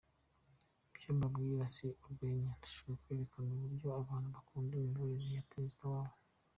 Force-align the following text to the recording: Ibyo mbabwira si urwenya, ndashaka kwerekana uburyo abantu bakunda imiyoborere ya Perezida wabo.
Ibyo 0.93 1.09
mbabwira 1.17 1.63
si 1.73 1.85
urwenya, 2.03 2.51
ndashaka 2.57 2.93
kwerekana 3.01 3.49
uburyo 3.53 3.87
abantu 4.01 4.27
bakunda 4.35 4.71
imiyoborere 4.75 5.27
ya 5.37 5.47
Perezida 5.51 5.83
wabo. 5.93 6.15